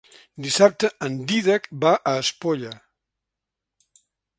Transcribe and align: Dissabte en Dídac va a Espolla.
Dissabte 0.45 0.89
en 1.09 1.19
Dídac 1.33 1.69
va 1.85 1.95
a 2.13 2.17
Espolla. 2.25 2.77